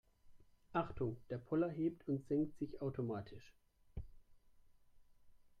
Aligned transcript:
Achtung, 0.73 1.17
der 1.29 1.37
Poller 1.37 1.69
hebt 1.69 2.07
und 2.07 2.25
senkt 2.25 2.57
sich 2.57 2.81
automatisch. 2.81 3.53